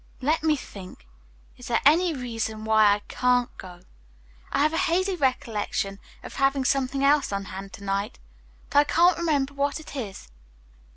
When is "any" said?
1.85-2.11